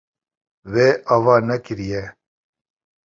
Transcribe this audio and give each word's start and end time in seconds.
Wê 0.71 0.87
ava 1.15 1.35
nekiriye. 1.47 2.03